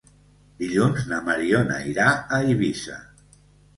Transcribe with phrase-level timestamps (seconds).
[0.61, 2.09] Dilluns na Mariona irà
[2.39, 2.99] a Eivissa.